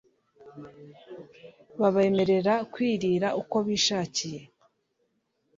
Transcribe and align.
Babemerera 1.79 2.53
kwirira 2.73 3.27
uko 3.41 3.57
bishakiye 3.67 4.41